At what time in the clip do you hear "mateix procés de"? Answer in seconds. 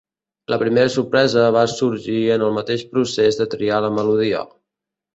2.59-3.51